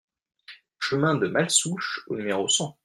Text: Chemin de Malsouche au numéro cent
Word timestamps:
Chemin 0.79 1.13
de 1.13 1.27
Malsouche 1.27 2.01
au 2.07 2.15
numéro 2.15 2.47
cent 2.47 2.75